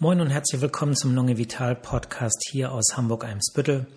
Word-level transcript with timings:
Moin 0.00 0.20
und 0.20 0.30
herzlich 0.30 0.60
willkommen 0.60 0.94
zum 0.94 1.16
Lunge 1.16 1.38
Vital 1.38 1.74
Podcast 1.74 2.40
hier 2.52 2.70
aus 2.70 2.96
Hamburg-Eimsbüttel. 2.96 3.88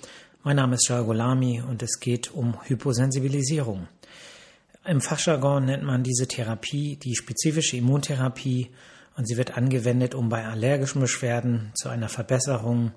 Mein 0.41 0.55
Name 0.55 0.73
ist 0.73 0.87
Shah 0.87 1.01
Golami 1.01 1.61
und 1.61 1.83
es 1.83 1.99
geht 1.99 2.33
um 2.33 2.57
Hyposensibilisierung. 2.67 3.87
Im 4.83 4.99
Fachjargon 4.99 5.65
nennt 5.65 5.83
man 5.83 6.01
diese 6.01 6.27
Therapie 6.27 6.95
die 6.95 7.15
spezifische 7.15 7.77
Immuntherapie 7.77 8.71
und 9.15 9.27
sie 9.27 9.37
wird 9.37 9.55
angewendet, 9.55 10.15
um 10.15 10.27
bei 10.29 10.43
allergischen 10.43 11.01
Beschwerden 11.01 11.71
zu 11.75 11.87
einer 11.87 12.09
Verbesserung 12.09 12.93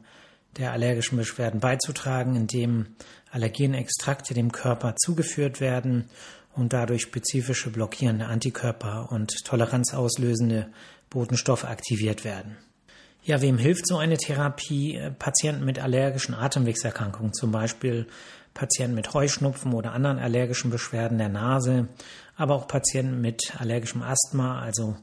der 0.57 0.73
allergischen 0.73 1.19
Beschwerden 1.19 1.61
beizutragen, 1.61 2.37
indem 2.37 2.87
Allergenextrakte 3.31 4.33
dem 4.33 4.51
Körper 4.51 4.97
zugeführt 4.97 5.61
werden 5.61 6.09
und 6.55 6.73
dadurch 6.73 7.03
spezifische 7.03 7.69
blockierende 7.69 8.25
Antikörper 8.25 9.13
und 9.13 9.45
toleranzauslösende 9.45 10.69
Botenstoffe 11.11 11.65
aktiviert 11.65 12.25
werden. 12.25 12.57
Ja, 13.27 13.41
wem 13.41 13.57
hilft 13.57 13.87
so 13.87 13.97
eine 13.97 14.19
Therapie? 14.19 14.97
Äh, 14.97 15.11
Patienten 15.11 15.65
mit 15.65 15.79
allergischen 15.79 16.35
Atemwegserkrankungen, 16.35 17.33
zum 17.33 17.53
Beispiel 17.53 18.07
Patienten 18.53 18.95
mit 18.95 19.15
Heuschnupfen 19.15 19.73
oder 19.73 19.93
anderen 19.93 20.19
allergischen 20.19 20.71
Beschwerden 20.71 21.17
der 21.17 21.31
Nase, 21.31 21.89
aber 22.37 22.55
auch 22.55 22.69
Patienten 22.69 23.23
mit 23.23 23.59
allergischem 23.59 24.03
Asthma, 24.03 24.61
also 24.61 24.97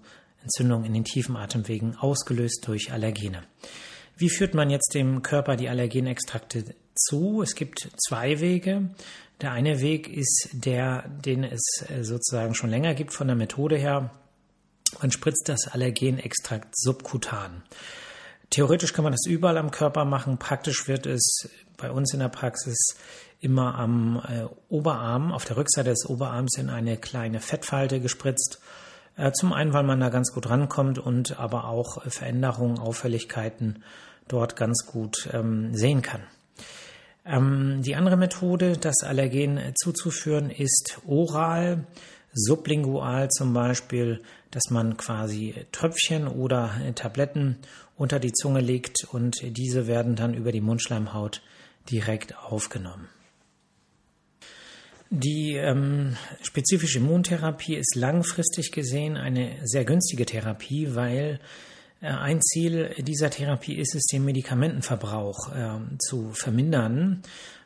Entzündung 0.43 0.85
in 0.85 0.93
den 0.93 1.03
tiefen 1.03 1.35
Atemwegen, 1.35 1.97
ausgelöst 1.97 2.63
durch 2.67 2.91
Allergene. 2.91 3.41
Wie 4.17 4.29
führt 4.29 4.53
man 4.53 4.69
jetzt 4.69 4.93
dem 4.93 5.23
Körper 5.23 5.55
die 5.55 5.69
Allergenextrakte 5.69 6.75
zu? 6.93 7.41
Es 7.41 7.55
gibt 7.55 7.89
zwei 7.97 8.39
Wege. 8.39 8.91
Der 9.41 9.51
eine 9.51 9.81
Weg 9.81 10.07
ist 10.07 10.49
der, 10.53 11.09
den 11.25 11.43
es 11.43 11.83
äh, 11.89 12.03
sozusagen 12.03 12.53
schon 12.53 12.69
länger 12.69 12.93
gibt 12.93 13.13
von 13.13 13.25
der 13.25 13.35
Methode 13.35 13.77
her. 13.77 14.11
Man 15.01 15.11
spritzt 15.11 15.49
das 15.49 15.67
Allergenextrakt 15.67 16.77
subkutan. 16.77 17.63
Theoretisch 18.51 18.91
kann 18.91 19.03
man 19.03 19.13
das 19.13 19.25
überall 19.25 19.57
am 19.57 19.71
Körper 19.71 20.03
machen. 20.03 20.37
Praktisch 20.37 20.87
wird 20.87 21.05
es 21.05 21.49
bei 21.77 21.89
uns 21.89 22.13
in 22.13 22.19
der 22.19 22.27
Praxis 22.27 22.95
immer 23.39 23.75
am 23.75 24.21
äh, 24.27 24.45
Oberarm, 24.69 25.31
auf 25.31 25.45
der 25.45 25.57
Rückseite 25.57 25.89
des 25.89 26.05
Oberarms 26.07 26.57
in 26.57 26.69
eine 26.69 26.97
kleine 26.97 27.39
Fettfalte 27.39 28.01
gespritzt. 28.01 28.59
Äh, 29.15 29.31
zum 29.31 29.53
einen, 29.53 29.73
weil 29.73 29.83
man 29.83 30.01
da 30.01 30.09
ganz 30.09 30.33
gut 30.33 30.49
rankommt 30.49 30.99
und 30.99 31.39
aber 31.39 31.65
auch 31.65 32.03
Veränderungen, 32.03 32.77
Auffälligkeiten 32.77 33.83
dort 34.27 34.57
ganz 34.57 34.85
gut 34.85 35.29
ähm, 35.31 35.73
sehen 35.73 36.01
kann. 36.01 36.21
Ähm, 37.25 37.81
die 37.83 37.95
andere 37.95 38.17
Methode, 38.17 38.77
das 38.77 39.01
Allergen 39.01 39.59
zuzuführen, 39.75 40.49
ist 40.49 40.99
oral 41.07 41.85
sublingual 42.33 43.29
zum 43.29 43.53
Beispiel, 43.53 44.21
dass 44.51 44.69
man 44.69 44.97
quasi 44.97 45.55
Tröpfchen 45.71 46.27
oder 46.27 46.71
Tabletten 46.95 47.57
unter 48.01 48.19
die 48.19 48.33
Zunge 48.33 48.61
legt 48.61 49.03
und 49.11 49.37
diese 49.55 49.85
werden 49.85 50.15
dann 50.15 50.33
über 50.33 50.51
die 50.51 50.59
Mundschleimhaut 50.59 51.43
direkt 51.91 52.35
aufgenommen. 52.35 53.07
Die 55.11 55.53
ähm, 55.55 56.17
spezifische 56.41 56.97
Immuntherapie 56.97 57.75
ist 57.75 57.95
langfristig 57.95 58.71
gesehen 58.71 59.17
eine 59.17 59.55
sehr 59.63 59.85
günstige 59.85 60.25
Therapie, 60.25 60.95
weil 60.95 61.39
äh, 62.01 62.07
ein 62.07 62.41
Ziel 62.41 62.95
dieser 62.97 63.29
Therapie 63.29 63.75
ist 63.75 63.93
es, 63.93 64.05
den 64.11 64.25
Medikamentenverbrauch 64.25 65.53
äh, 65.53 65.97
zu 65.99 66.31
vermindern 66.31 67.21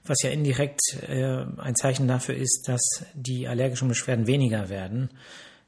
was 0.08 0.22
ja 0.22 0.30
indirekt 0.30 0.82
äh, 1.08 1.46
ein 1.58 1.76
Zeichen 1.76 2.08
dafür 2.08 2.36
ist, 2.36 2.68
dass 2.68 3.06
die 3.14 3.48
allergischen 3.48 3.88
Beschwerden 3.88 4.28
weniger 4.28 4.70
werden. 4.70 5.10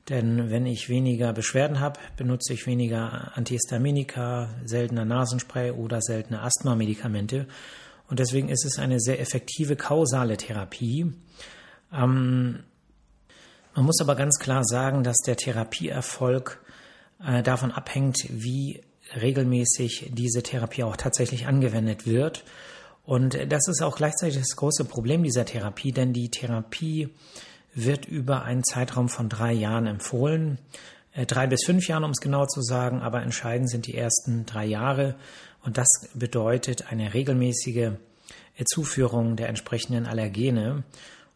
Denn 0.09 0.49
wenn 0.49 0.65
ich 0.65 0.87
weniger 0.87 1.33
Beschwerden 1.33 1.79
habe, 1.79 1.99
benutze 2.15 2.53
ich 2.53 2.65
weniger 2.65 3.35
Antihistaminika, 3.35 4.49
seltener 4.63 5.03
Nasenspray 5.03 5.71
oder 5.71 6.01
seltene 6.01 6.41
Asthma-Medikamente. 6.41 7.47
Und 8.09 8.19
deswegen 8.19 8.47
ist 8.47 8.65
es 8.65 8.79
eine 8.79 8.99
sehr 8.99 9.19
effektive 9.19 9.75
kausale 9.75 10.37
Therapie. 10.37 11.13
Ähm, 11.91 12.63
man 13.75 13.85
muss 13.85 13.99
aber 14.01 14.15
ganz 14.15 14.39
klar 14.39 14.63
sagen, 14.63 15.03
dass 15.03 15.17
der 15.17 15.35
Therapieerfolg 15.35 16.61
äh, 17.23 17.43
davon 17.43 17.71
abhängt, 17.71 18.25
wie 18.29 18.81
regelmäßig 19.21 20.11
diese 20.13 20.41
Therapie 20.41 20.83
auch 20.83 20.97
tatsächlich 20.97 21.47
angewendet 21.47 22.05
wird. 22.05 22.43
Und 23.03 23.37
das 23.49 23.67
ist 23.67 23.81
auch 23.81 23.95
gleichzeitig 23.95 24.37
das 24.37 24.55
große 24.55 24.85
Problem 24.85 25.23
dieser 25.23 25.45
Therapie, 25.45 25.91
denn 25.91 26.11
die 26.11 26.29
Therapie 26.29 27.09
wird 27.77 28.05
über 28.05 28.43
einen 28.43 28.63
Zeitraum 28.63 29.07
von 29.07 29.29
drei 29.29 29.53
Jahren 29.53 29.85
empfohlen. 29.85 30.57
Äh, 31.13 31.25
drei 31.25 31.47
bis 31.47 31.63
fünf 31.65 31.87
Jahren, 31.87 32.03
um 32.03 32.11
es 32.11 32.19
genau 32.19 32.45
zu 32.45 32.61
sagen, 32.61 33.01
aber 33.01 33.21
entscheidend 33.21 33.69
sind 33.69 33.87
die 33.87 33.95
ersten 33.95 34.45
drei 34.45 34.65
Jahre. 34.65 35.15
Und 35.63 35.77
das 35.77 35.87
bedeutet 36.13 36.91
eine 36.91 37.13
regelmäßige 37.13 37.91
äh, 38.57 38.65
Zuführung 38.65 39.35
der 39.35 39.49
entsprechenden 39.49 40.05
Allergene. 40.05 40.83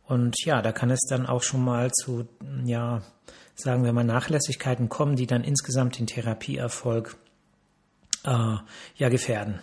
Und 0.06 0.36
ja, 0.44 0.62
da 0.62 0.72
kann 0.72 0.90
es 0.90 1.02
dann 1.10 1.26
auch 1.26 1.44
schon 1.44 1.64
mal 1.64 1.92
zu, 1.92 2.28
ja, 2.66 3.02
sagen 3.56 3.84
wir 3.84 3.94
mal, 3.94 4.04
Nachlässigkeiten 4.04 4.90
kommen, 4.90 5.16
die 5.16 5.28
dann 5.28 5.44
insgesamt 5.44 6.00
den 6.00 6.08
Therapieerfolg 6.08 7.16
äh, 8.24 8.56
ja 8.96 9.10
gefährden. 9.10 9.60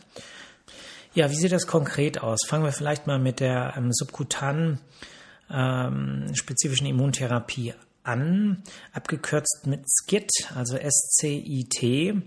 Ja, 1.15 1.31
wie 1.31 1.35
sieht 1.35 1.53
das 1.53 1.67
konkret 1.67 2.23
aus? 2.23 2.41
Fangen 2.47 2.65
wir 2.65 2.73
vielleicht 2.73 3.07
mal 3.07 3.19
mit 3.19 3.41
der 3.41 3.75
ähm, 3.77 3.93
subkutanen 3.93 4.79
ähm, 5.51 6.27
spezifischen 6.35 6.87
Immuntherapie 6.87 7.75
an, 8.03 8.63
abgekürzt 8.93 9.67
mit 9.67 9.85
SCIT, 9.89 10.31
also 10.55 10.77
S-C-I-T. 10.77 12.23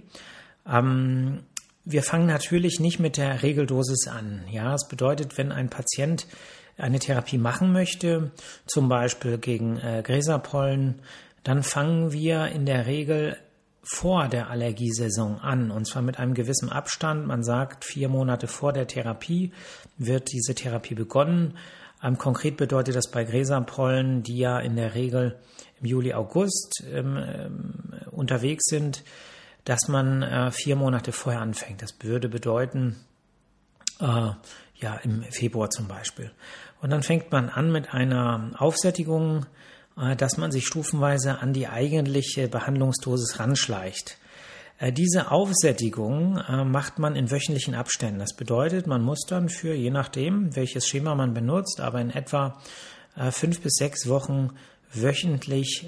Ähm, 0.68 1.44
wir 1.84 2.04
fangen 2.04 2.28
natürlich 2.28 2.80
nicht 2.80 3.00
mit 3.00 3.18
der 3.18 3.42
Regeldosis 3.42 4.08
an. 4.08 4.44
Ja, 4.50 4.72
das 4.72 4.88
bedeutet, 4.88 5.38
wenn 5.38 5.52
ein 5.52 5.70
Patient 5.70 6.28
eine 6.78 7.00
Therapie 7.00 7.38
machen 7.38 7.72
möchte, 7.72 8.31
zum 8.66 8.90
Beispiel 8.90 9.38
gegen 9.38 9.78
äh, 9.78 10.02
Gräserpollen, 10.04 11.02
dann 11.44 11.64
fangen 11.64 12.12
wir 12.12 12.48
in 12.48 12.66
der 12.66 12.86
Regel 12.86 13.38
vor 13.84 14.28
der 14.28 14.50
Allergiesaison 14.50 15.40
an, 15.40 15.72
und 15.72 15.86
zwar 15.86 16.04
mit 16.04 16.20
einem 16.20 16.36
gewissen 16.36 16.70
Abstand. 16.70 17.26
Man 17.26 17.44
sagt, 17.44 17.84
vier 17.84 18.10
Monate 18.10 18.48
vor 18.48 18.74
der 18.74 18.86
Therapie 18.86 19.52
wird 19.98 20.31
diese 20.31 20.54
Therapie 20.54 20.94
begonnen. 20.94 21.58
Ähm, 22.03 22.17
konkret 22.17 22.57
bedeutet 22.57 22.95
das 22.95 23.09
bei 23.09 23.23
Gräserpollen, 23.23 24.23
die 24.23 24.38
ja 24.38 24.59
in 24.59 24.75
der 24.75 24.95
Regel 24.95 25.39
im 25.79 25.85
Juli, 25.85 26.13
August 26.13 26.84
ähm, 26.91 27.17
ähm, 27.17 27.94
unterwegs 28.12 28.66
sind, 28.66 29.03
dass 29.66 29.88
man 29.88 30.23
äh, 30.23 30.51
vier 30.51 30.75
Monate 30.75 31.12
vorher 31.12 31.41
anfängt. 31.41 31.81
Das 31.81 31.95
würde 32.01 32.29
bedeuten, 32.29 32.95
äh, 34.00 34.29
ja, 34.75 34.95
im 35.03 35.23
Februar 35.23 35.69
zum 35.69 35.88
Beispiel. 35.88 36.31
Und 36.81 36.89
dann 36.89 37.03
fängt 37.03 37.31
man 37.31 37.50
an 37.50 37.72
mit 37.72 37.94
einer 37.94 38.51
Aufsättigung 38.57 39.45
äh, 39.97 40.16
dass 40.16 40.38
man 40.38 40.51
sich 40.51 40.66
stufenweise 40.66 41.39
an 41.39 41.53
die 41.53 41.68
eigentliche 41.68 42.47
Behandlungsdosis 42.47 43.39
ranschleicht. 43.39 44.18
Äh, 44.81 44.92
diese 44.92 45.31
Aufsättigung 45.31 46.38
äh, 46.38 46.66
macht 46.66 46.97
man 47.00 47.16
in 47.16 47.30
wöchentlichen 47.30 47.75
Abständen. 47.75 48.19
Das 48.19 48.34
bedeutet, 48.34 48.88
man 48.88 49.03
muss 49.03 49.22
dann 49.28 49.47
für, 49.47 49.74
je 49.74 49.92
nachdem, 49.92 50.56
welches 50.56 50.88
Schema 50.88 51.14
man 51.16 51.34
benutzt, 51.34 51.80
aber 51.80 52.02
in 52.02 52.09
etwa 52.09 52.59
fünf 53.31 53.59
bis 53.59 53.74
sechs 53.74 54.08
Wochen 54.08 54.52
wöchentlich 54.94 55.86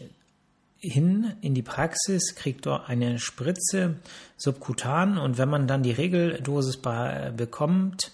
hin 0.78 1.36
in 1.40 1.54
die 1.54 1.62
Praxis, 1.62 2.36
kriegt 2.36 2.66
dort 2.66 2.90
eine 2.90 3.18
Spritze 3.18 3.96
subkutan 4.36 5.18
und 5.18 5.38
wenn 5.38 5.48
man 5.48 5.66
dann 5.66 5.84
die 5.84 5.94
Regeldosis 5.94 6.82
bekommt, 6.82 8.12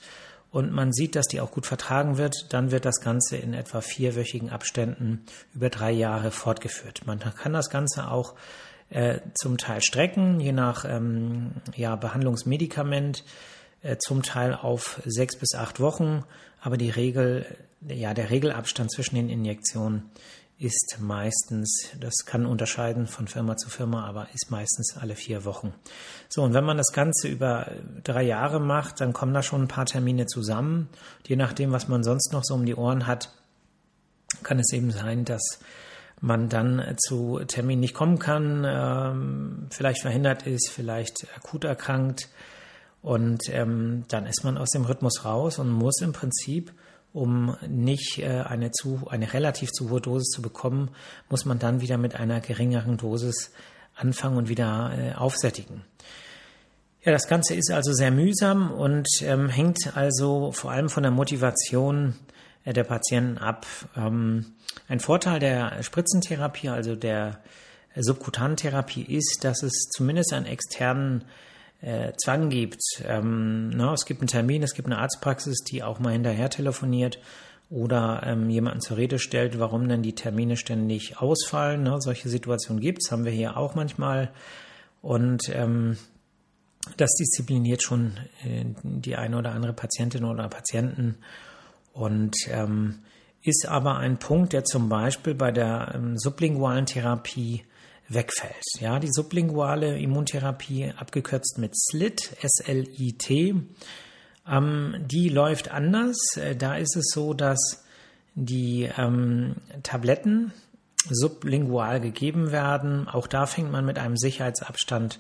und 0.51 0.71
man 0.71 0.91
sieht, 0.91 1.15
dass 1.15 1.27
die 1.27 1.41
auch 1.41 1.51
gut 1.51 1.65
vertragen 1.65 2.17
wird, 2.17 2.51
dann 2.53 2.71
wird 2.71 2.85
das 2.85 3.01
Ganze 3.01 3.37
in 3.37 3.53
etwa 3.53 3.81
vierwöchigen 3.81 4.49
Abständen 4.49 5.25
über 5.53 5.69
drei 5.69 5.91
Jahre 5.91 6.31
fortgeführt. 6.31 7.05
Man 7.05 7.19
kann 7.19 7.53
das 7.53 7.69
Ganze 7.69 8.09
auch 8.09 8.33
äh, 8.89 9.19
zum 9.35 9.57
Teil 9.57 9.81
strecken, 9.81 10.39
je 10.39 10.51
nach 10.51 10.85
ähm, 10.85 11.51
ja, 11.75 11.95
Behandlungsmedikament, 11.95 13.23
äh, 13.81 13.97
zum 13.97 14.23
Teil 14.23 14.53
auf 14.53 15.01
sechs 15.05 15.35
bis 15.35 15.53
acht 15.55 15.79
Wochen, 15.79 16.23
aber 16.61 16.77
die 16.77 16.89
Regel, 16.89 17.45
ja, 17.87 18.13
der 18.13 18.29
Regelabstand 18.29 18.91
zwischen 18.91 19.15
den 19.15 19.29
Injektionen 19.29 20.09
ist 20.59 20.97
meistens, 20.99 21.87
das 22.01 22.25
kann 22.25 22.45
unterscheiden 22.45 23.07
von 23.07 23.29
Firma 23.29 23.55
zu 23.55 23.69
Firma, 23.69 24.05
aber 24.05 24.27
ist 24.33 24.51
meistens 24.51 24.97
alle 24.97 25.15
vier 25.15 25.45
Wochen. 25.45 25.73
So, 26.27 26.43
und 26.43 26.53
wenn 26.53 26.65
man 26.65 26.75
das 26.75 26.91
Ganze 26.91 27.29
über 27.29 27.71
drei 28.03 28.23
Jahre 28.23 28.59
macht, 28.59 28.99
dann 28.99 29.13
kommen 29.13 29.33
da 29.33 29.41
schon 29.41 29.63
ein 29.63 29.67
paar 29.69 29.85
Termine 29.85 30.25
zusammen. 30.25 30.89
je 31.25 31.37
nachdem, 31.37 31.71
was 31.71 31.87
man 31.87 32.03
sonst 32.03 32.33
noch 32.33 32.43
so 32.43 32.55
um 32.55 32.65
die 32.65 32.75
Ohren 32.75 33.07
hat, 33.07 33.31
kann 34.43 34.59
es 34.59 34.73
eben 34.73 34.91
sein, 34.91 35.23
dass 35.23 35.59
man 36.21 36.49
dann 36.49 36.95
zu 36.97 37.39
Terminen 37.47 37.81
nicht 37.81 37.93
kommen 37.93 38.19
kann, 38.19 38.65
ähm, 38.67 39.67
vielleicht 39.71 40.01
verhindert 40.01 40.45
ist, 40.45 40.69
vielleicht 40.69 41.27
akut 41.35 41.63
erkrankt. 41.63 42.29
Und 43.01 43.43
ähm, 43.49 44.03
dann 44.09 44.25
ist 44.25 44.43
man 44.43 44.57
aus 44.57 44.71
dem 44.71 44.83
Rhythmus 44.83 45.23
raus 45.23 45.59
und 45.59 45.69
muss 45.69 46.01
im 46.01 46.11
Prinzip 46.11 46.73
um 47.13 47.55
nicht 47.67 48.19
äh, 48.19 48.41
eine, 48.41 48.71
zu, 48.71 49.01
eine 49.09 49.33
relativ 49.33 49.71
zu 49.71 49.89
hohe 49.89 50.01
Dosis 50.01 50.29
zu 50.29 50.41
bekommen, 50.41 50.89
muss 51.29 51.45
man 51.45 51.59
dann 51.59 51.81
wieder 51.81 51.97
mit 51.97 52.15
einer 52.15 52.39
geringeren 52.39 52.97
Dosis 52.97 53.51
anfangen 53.95 54.37
und 54.37 54.49
wieder 54.49 54.91
äh, 54.97 55.13
aufsättigen. 55.13 55.83
Ja, 57.03 57.11
das 57.11 57.27
Ganze 57.27 57.55
ist 57.55 57.71
also 57.71 57.93
sehr 57.93 58.11
mühsam 58.11 58.71
und 58.71 59.07
ähm, 59.21 59.49
hängt 59.49 59.95
also 59.95 60.51
vor 60.51 60.71
allem 60.71 60.89
von 60.89 61.03
der 61.03 61.11
Motivation 61.11 62.15
der 62.73 62.83
Patienten 62.83 63.37
ab. 63.37 63.65
Ähm, 63.95 64.53
ein 64.87 64.99
Vorteil 64.99 65.39
der 65.39 65.81
Spritzentherapie, 65.83 66.69
also 66.69 66.95
der 66.95 67.39
Subkutantherapie, 67.95 69.03
ist, 69.03 69.43
dass 69.43 69.63
es 69.63 69.89
zumindest 69.91 70.33
einen 70.33 70.45
externen 70.45 71.25
äh, 71.81 72.11
Zwang 72.23 72.49
gibt. 72.49 72.81
Ähm, 73.05 73.69
na, 73.69 73.93
es 73.93 74.05
gibt 74.05 74.21
einen 74.21 74.27
Termin, 74.27 74.63
es 74.63 74.73
gibt 74.73 74.87
eine 74.87 74.99
Arztpraxis, 74.99 75.63
die 75.63 75.83
auch 75.83 75.99
mal 75.99 76.13
hinterher 76.13 76.49
telefoniert 76.49 77.19
oder 77.69 78.23
ähm, 78.25 78.49
jemanden 78.49 78.81
zur 78.81 78.97
Rede 78.97 79.19
stellt, 79.19 79.59
warum 79.59 79.87
denn 79.87 80.01
die 80.01 80.15
Termine 80.15 80.57
ständig 80.57 81.19
ausfallen. 81.19 81.83
Ne? 81.83 81.97
Solche 81.99 82.29
Situationen 82.29 82.81
gibt 82.81 83.03
es, 83.03 83.11
haben 83.11 83.25
wir 83.25 83.31
hier 83.31 83.57
auch 83.57 83.75
manchmal. 83.75 84.31
Und 85.01 85.49
ähm, 85.53 85.97
das 86.97 87.11
diszipliniert 87.15 87.83
schon 87.83 88.17
äh, 88.43 88.65
die 88.83 89.15
eine 89.15 89.37
oder 89.37 89.51
andere 89.51 89.73
Patientin 89.73 90.25
oder 90.25 90.47
Patienten 90.49 91.17
und 91.93 92.35
ähm, 92.49 92.99
ist 93.43 93.67
aber 93.67 93.97
ein 93.97 94.19
Punkt, 94.19 94.53
der 94.53 94.63
zum 94.63 94.89
Beispiel 94.89 95.33
bei 95.33 95.51
der 95.51 95.93
ähm, 95.95 96.17
sublingualen 96.17 96.85
Therapie 96.85 97.63
wegfällt. 98.09 98.63
Ja, 98.79 98.99
die 98.99 99.11
sublinguale 99.11 99.99
Immuntherapie, 99.99 100.91
abgekürzt 100.97 101.57
mit 101.57 101.77
SLIT, 101.77 102.35
S-L-I-T, 102.41 103.55
ähm, 104.47 104.95
die 104.99 105.29
läuft 105.29 105.71
anders. 105.71 106.17
Äh, 106.35 106.55
da 106.55 106.75
ist 106.75 106.95
es 106.95 107.11
so, 107.13 107.33
dass 107.33 107.83
die 108.35 108.89
ähm, 108.97 109.55
Tabletten 109.83 110.53
sublingual 111.09 111.99
gegeben 112.01 112.51
werden. 112.51 113.07
Auch 113.07 113.27
da 113.27 113.45
fängt 113.45 113.71
man 113.71 113.85
mit 113.85 113.97
einem 113.97 114.17
Sicherheitsabstand 114.17 115.19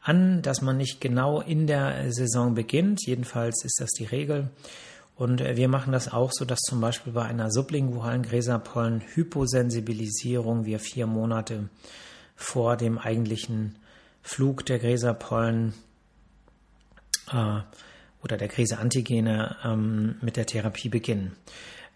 an, 0.00 0.42
dass 0.42 0.62
man 0.62 0.76
nicht 0.76 1.00
genau 1.00 1.40
in 1.40 1.66
der 1.66 2.12
Saison 2.12 2.54
beginnt. 2.54 3.06
Jedenfalls 3.06 3.64
ist 3.64 3.80
das 3.80 3.90
die 3.90 4.04
Regel. 4.04 4.50
Und 5.18 5.40
äh, 5.40 5.56
wir 5.56 5.68
machen 5.68 5.92
das 5.92 6.12
auch 6.12 6.30
so, 6.32 6.44
dass 6.44 6.60
zum 6.60 6.80
Beispiel 6.80 7.12
bei 7.12 7.24
einer 7.24 7.50
sublingualen 7.50 8.22
Gräserpollen-Hyposensibilisierung 8.22 10.64
wir 10.64 10.78
vier 10.78 11.08
Monate 11.08 11.68
vor 12.36 12.76
dem 12.76 12.98
eigentlichen 12.98 13.74
Flug 14.22 14.64
der 14.64 14.78
Gräserpollen 14.78 15.74
äh, 17.32 17.62
oder 18.22 18.36
der 18.36 18.46
Gräseantigene 18.46 19.56
ähm, 19.64 20.18
mit 20.20 20.36
der 20.36 20.46
Therapie 20.46 20.88
beginnen. 20.88 21.32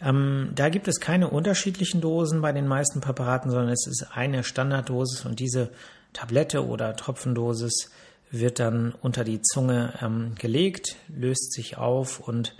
Ähm, 0.00 0.50
da 0.56 0.68
gibt 0.68 0.88
es 0.88 0.98
keine 0.98 1.30
unterschiedlichen 1.30 2.00
Dosen 2.00 2.42
bei 2.42 2.50
den 2.50 2.66
meisten 2.66 3.00
Präparaten, 3.00 3.52
sondern 3.52 3.70
es 3.70 3.86
ist 3.86 4.08
eine 4.12 4.42
Standarddosis 4.42 5.24
und 5.24 5.38
diese 5.38 5.70
Tablette 6.12 6.66
oder 6.66 6.96
Tropfendosis 6.96 7.92
wird 8.32 8.58
dann 8.58 8.92
unter 9.00 9.22
die 9.22 9.42
Zunge 9.42 9.94
ähm, 10.02 10.34
gelegt, 10.34 10.96
löst 11.08 11.52
sich 11.52 11.76
auf 11.76 12.18
und 12.18 12.56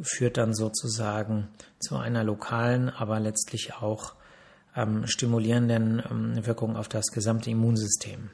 führt 0.00 0.36
dann 0.36 0.54
sozusagen 0.54 1.48
zu 1.78 1.96
einer 1.96 2.24
lokalen, 2.24 2.88
aber 2.90 3.20
letztlich 3.20 3.74
auch 3.74 4.14
ähm, 4.76 5.06
stimulierenden 5.06 6.02
ähm, 6.10 6.46
Wirkung 6.46 6.76
auf 6.76 6.88
das 6.88 7.06
gesamte 7.06 7.50
Immunsystem. 7.50 8.30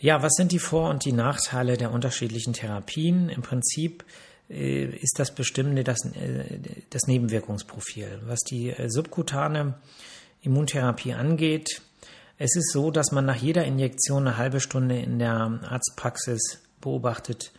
Ja, 0.00 0.22
was 0.22 0.32
sind 0.34 0.52
die 0.52 0.58
Vor- 0.58 0.90
und 0.90 1.04
die 1.04 1.12
Nachteile 1.12 1.76
der 1.76 1.90
unterschiedlichen 1.90 2.52
Therapien? 2.52 3.30
Im 3.30 3.42
Prinzip 3.42 4.04
äh, 4.50 4.84
ist 4.84 5.18
das 5.18 5.34
Bestimmende 5.34 5.84
das, 5.84 6.04
äh, 6.14 6.58
das 6.90 7.06
Nebenwirkungsprofil. 7.06 8.20
Was 8.26 8.40
die 8.40 8.70
äh, 8.70 8.90
subkutane 8.90 9.74
Immuntherapie 10.42 11.14
angeht, 11.14 11.80
es 12.36 12.56
ist 12.56 12.72
so, 12.72 12.90
dass 12.90 13.12
man 13.12 13.24
nach 13.24 13.36
jeder 13.36 13.64
Injektion 13.64 14.26
eine 14.26 14.36
halbe 14.36 14.60
Stunde 14.60 14.98
in 14.98 15.18
der 15.18 15.60
Arztpraxis 15.62 16.58
beobachtet 16.80 17.52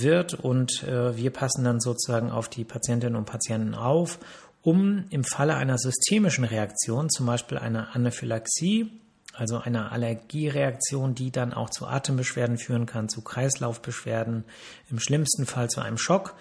wird 0.00 0.34
und 0.34 0.82
äh, 0.84 1.16
wir 1.16 1.30
passen 1.30 1.64
dann 1.64 1.80
sozusagen 1.80 2.30
auf 2.30 2.48
die 2.48 2.64
Patientinnen 2.64 3.16
und 3.16 3.26
Patienten 3.26 3.74
auf, 3.74 4.18
um 4.62 5.04
im 5.10 5.24
Falle 5.24 5.56
einer 5.56 5.78
systemischen 5.78 6.44
Reaktion, 6.44 7.10
zum 7.10 7.26
Beispiel 7.26 7.58
einer 7.58 7.94
Anaphylaxie, 7.94 8.90
also 9.34 9.58
einer 9.58 9.92
Allergiereaktion, 9.92 11.14
die 11.14 11.30
dann 11.30 11.52
auch 11.52 11.70
zu 11.70 11.86
Atembeschwerden 11.86 12.56
führen 12.56 12.86
kann, 12.86 13.08
zu 13.08 13.20
Kreislaufbeschwerden, 13.20 14.44
im 14.90 15.00
schlimmsten 15.00 15.44
Fall 15.44 15.68
zu 15.68 15.80
einem 15.80 15.98
Schock, 15.98 16.34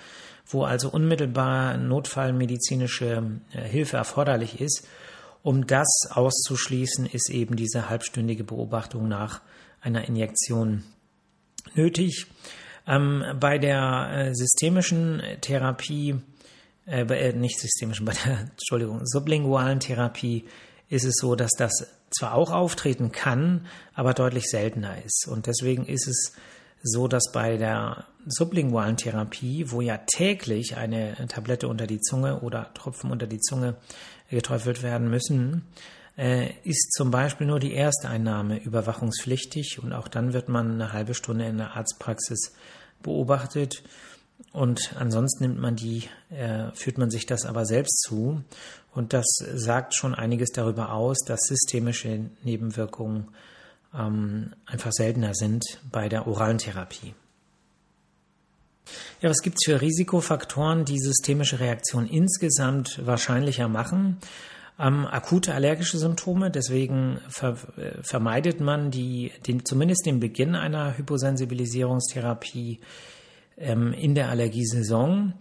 wo 0.45 0.63
also 0.63 0.89
unmittelbar 0.89 1.77
notfallmedizinische 1.77 3.23
äh, 3.51 3.61
Hilfe 3.61 3.97
erforderlich 3.97 4.61
ist. 4.61 4.87
Um 5.41 5.67
das 5.67 6.07
auszuschließen, 6.09 7.05
ist 7.05 7.29
eben 7.29 7.57
diese 7.57 7.89
halbstündige 7.89 8.45
Beobachtung 8.45 9.09
nach 9.09 9.41
einer 9.81 10.07
Injektion 10.07 10.83
nötig. 11.75 12.27
Ähm, 12.87 13.23
bei 13.39 13.57
der 13.57 14.09
äh, 14.13 14.35
systemischen 14.35 15.21
Therapie, 15.41 16.15
äh, 16.85 17.01
äh, 17.01 17.33
nicht 17.33 17.59
systemischen, 17.59 18.05
bei 18.07 18.13
der, 18.13 18.39
Entschuldigung, 18.51 19.01
sublingualen 19.05 19.79
Therapie 19.79 20.45
ist 20.89 21.05
es 21.05 21.15
so, 21.15 21.35
dass 21.35 21.51
das 21.57 21.87
zwar 22.11 22.33
auch 22.35 22.51
auftreten 22.51 23.11
kann, 23.11 23.65
aber 23.95 24.13
deutlich 24.13 24.45
seltener 24.45 25.03
ist. 25.03 25.27
Und 25.27 25.47
deswegen 25.47 25.85
ist 25.85 26.07
es 26.07 26.33
so, 26.83 27.07
dass 27.07 27.31
bei 27.31 27.57
der 27.57 28.05
sublingualen 28.25 28.97
Therapie, 28.97 29.71
wo 29.71 29.81
ja 29.81 29.97
täglich 29.97 30.75
eine 30.75 31.15
Tablette 31.27 31.67
unter 31.67 31.87
die 31.87 32.01
Zunge 32.01 32.41
oder 32.41 32.73
Tropfen 32.73 33.09
unter 33.09 33.25
die 33.25 33.39
Zunge 33.39 33.75
geträufelt 34.29 34.83
werden 34.83 35.09
müssen, 35.09 35.63
ist 36.15 36.93
zum 36.93 37.09
Beispiel 37.09 37.47
nur 37.47 37.59
die 37.59 37.73
Ersteinnahme 37.73 38.61
überwachungspflichtig 38.61 39.79
und 39.81 39.93
auch 39.93 40.07
dann 40.07 40.33
wird 40.33 40.47
man 40.47 40.73
eine 40.73 40.93
halbe 40.93 41.15
Stunde 41.15 41.45
in 41.45 41.57
der 41.57 41.75
Arztpraxis 41.75 42.53
beobachtet 43.01 43.83
und 44.51 44.95
ansonsten 44.97 45.45
nimmt 45.45 45.59
man 45.59 45.75
die, 45.75 46.09
äh, 46.29 46.71
führt 46.73 46.97
man 46.97 47.09
sich 47.09 47.25
das 47.25 47.45
aber 47.45 47.65
selbst 47.65 48.01
zu. 48.01 48.43
Und 48.93 49.13
das 49.13 49.25
sagt 49.55 49.95
schon 49.95 50.13
einiges 50.13 50.51
darüber 50.51 50.91
aus, 50.91 51.17
dass 51.25 51.41
systemische 51.47 52.29
Nebenwirkungen 52.43 53.29
ähm, 53.97 54.53
einfach 54.65 54.91
seltener 54.91 55.33
sind 55.33 55.63
bei 55.91 56.09
der 56.09 56.27
oralen 56.27 56.59
Therapie. 56.59 57.15
Ja, 59.21 59.29
was 59.29 59.41
gibt 59.41 59.57
es 59.59 59.65
für 59.65 59.81
Risikofaktoren, 59.81 60.85
die 60.85 60.99
systemische 60.99 61.59
Reaktion 61.59 62.07
insgesamt 62.07 63.03
wahrscheinlicher 63.05 63.69
machen? 63.69 64.17
Ähm, 64.83 65.07
akute 65.07 65.53
allergische 65.53 65.97
Symptome, 65.97 66.51
deswegen 66.51 67.19
ver 67.29 67.55
äh, 67.77 68.03
vermeidet 68.03 68.59
man 68.59 68.91
die, 68.91 69.31
den, 69.47 69.63
zumindest 69.63 70.05
den 70.05 70.19
Beginn 70.19 70.55
einer 70.55 70.97
Hyposensibilisierungstherapie 70.97 72.81
ähm, 73.57 73.93
in 73.93 74.13
der 74.13 74.29
Allergiesaison. 74.29 75.35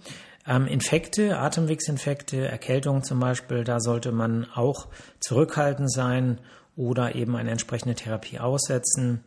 Ähm, 0.46 0.66
Infekte, 0.68 1.38
Atemwegsinfekte, 1.38 2.46
Erkältung 2.46 3.02
zum 3.02 3.18
Beispiel, 3.18 3.64
da 3.64 3.80
sollte 3.80 4.12
man 4.12 4.46
auch 4.54 4.86
zurückhaltend 5.18 5.90
sein 5.90 6.38
oder 6.76 7.16
eben 7.16 7.34
eine 7.34 7.50
entsprechende 7.50 7.96
Therapie 7.96 8.38
aussetzen. 8.38 9.24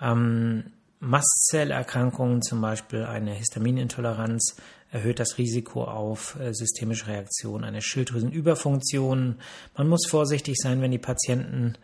Ähm, 0.00 0.72
Mastzellerkrankungen, 0.98 2.42
zum 2.42 2.60
Beispiel 2.60 3.04
eine 3.04 3.32
Histaminintoleranz, 3.32 4.56
erhöht 4.92 5.18
das 5.18 5.38
Risiko 5.38 5.84
auf 5.84 6.38
äh, 6.38 6.54
systemische 6.54 7.08
Reaktionen, 7.08 7.64
eine 7.64 7.82
Schilddrüsenüberfunktion. 7.82 9.36
Man 9.76 9.88
muss 9.88 10.06
vorsichtig 10.08 10.56
sein, 10.58 10.80
wenn 10.80 10.92
die 10.92 10.98
Patienten 10.98 11.74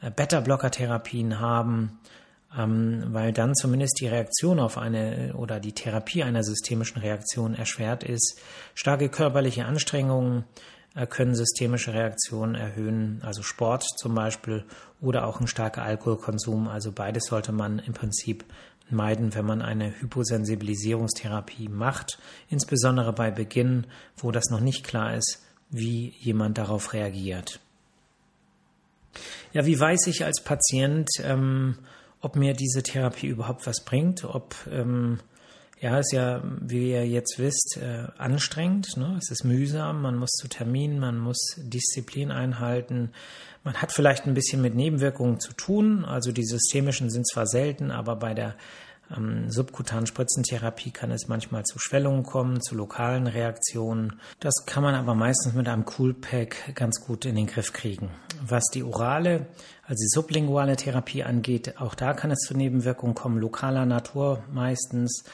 äh, 0.00 0.10
Beta-Blocker-Therapien 0.10 1.40
haben 1.40 1.98
ähm, 2.56 3.04
weil 3.08 3.32
dann 3.32 3.54
zumindest 3.54 4.00
die 4.00 4.08
Reaktion 4.08 4.58
auf 4.58 4.78
eine 4.78 5.34
oder 5.36 5.60
die 5.60 5.72
Therapie 5.72 6.22
einer 6.22 6.42
systemischen 6.42 7.00
Reaktion 7.00 7.54
erschwert 7.54 8.04
ist. 8.04 8.40
Starke 8.74 9.08
körperliche 9.08 9.66
Anstrengungen 9.66 10.44
äh, 10.94 11.06
können 11.06 11.34
systemische 11.34 11.92
Reaktionen 11.92 12.54
erhöhen, 12.54 13.20
also 13.22 13.42
Sport 13.42 13.84
zum 13.98 14.14
Beispiel 14.14 14.64
oder 15.00 15.26
auch 15.26 15.40
ein 15.40 15.46
starker 15.46 15.82
Alkoholkonsum. 15.82 16.68
Also 16.68 16.92
beides 16.92 17.26
sollte 17.26 17.52
man 17.52 17.80
im 17.80 17.92
Prinzip 17.92 18.44
meiden, 18.90 19.34
wenn 19.34 19.44
man 19.44 19.62
eine 19.62 20.00
Hyposensibilisierungstherapie 20.00 21.68
macht, 21.68 22.18
insbesondere 22.48 23.12
bei 23.12 23.30
Beginn, 23.30 23.86
wo 24.16 24.30
das 24.30 24.50
noch 24.50 24.60
nicht 24.60 24.84
klar 24.84 25.14
ist, 25.14 25.42
wie 25.70 26.14
jemand 26.18 26.58
darauf 26.58 26.92
reagiert. 26.92 27.60
Ja, 29.52 29.66
wie 29.66 29.78
weiß 29.78 30.06
ich 30.06 30.24
als 30.24 30.42
Patient, 30.42 31.08
ähm, 31.22 31.78
ob 32.20 32.36
mir 32.36 32.54
diese 32.54 32.82
Therapie 32.82 33.26
überhaupt 33.26 33.66
was 33.66 33.84
bringt, 33.84 34.24
ob 34.24 34.54
ähm, 34.70 35.20
ja, 35.80 35.98
ist 35.98 36.12
ja, 36.12 36.42
wie 36.60 36.90
ihr 36.90 37.06
jetzt 37.06 37.38
wisst, 37.38 37.78
äh, 37.80 38.06
anstrengend. 38.18 38.96
Ne? 38.96 39.16
Es 39.18 39.30
ist 39.30 39.44
mühsam, 39.44 40.02
man 40.02 40.16
muss 40.16 40.30
zu 40.30 40.48
Terminen, 40.48 40.98
man 40.98 41.18
muss 41.18 41.54
Disziplin 41.56 42.30
einhalten. 42.30 43.12
Man 43.62 43.74
hat 43.74 43.92
vielleicht 43.92 44.26
ein 44.26 44.34
bisschen 44.34 44.60
mit 44.60 44.74
Nebenwirkungen 44.74 45.40
zu 45.40 45.52
tun. 45.52 46.04
Also 46.04 46.32
die 46.32 46.44
systemischen 46.44 47.10
sind 47.10 47.28
zwar 47.28 47.46
selten, 47.46 47.90
aber 47.90 48.16
bei 48.16 48.34
der 48.34 48.56
ähm, 49.16 49.50
subkutanen 49.50 50.06
Spritzentherapie 50.06 50.90
kann 50.90 51.10
es 51.10 51.28
manchmal 51.28 51.64
zu 51.64 51.78
Schwellungen 51.78 52.24
kommen, 52.24 52.60
zu 52.60 52.74
lokalen 52.74 53.26
Reaktionen. 53.26 54.20
Das 54.40 54.66
kann 54.66 54.82
man 54.82 54.94
aber 54.94 55.14
meistens 55.14 55.54
mit 55.54 55.68
einem 55.68 55.84
Coolpack 55.84 56.74
ganz 56.74 57.00
gut 57.00 57.24
in 57.24 57.36
den 57.36 57.46
Griff 57.46 57.72
kriegen. 57.72 58.10
Was 58.42 58.64
die 58.72 58.82
orale, 58.82 59.46
also 59.84 60.02
die 60.02 60.08
sublinguale 60.08 60.76
Therapie 60.76 61.24
angeht, 61.24 61.80
auch 61.80 61.94
da 61.94 62.14
kann 62.14 62.30
es 62.30 62.40
zu 62.40 62.54
Nebenwirkungen 62.54 63.14
kommen, 63.14 63.38
lokaler 63.38 63.86
Natur 63.86 64.42
meistens, 64.52 65.24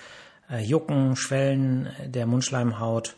äh, 0.51 0.63
Jucken, 0.63 1.17
Schwellen 1.17 1.89
der 2.07 2.27
Mundschleimhaut. 2.27 3.17